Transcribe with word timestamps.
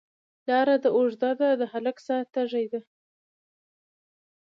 لار 0.47 0.67
ده 0.83 0.89
اوږده، 0.95 1.29
د 1.61 1.63
هلک 1.71 1.97
ساه 2.07 2.23
تږې 2.33 2.65
ده 2.71 2.79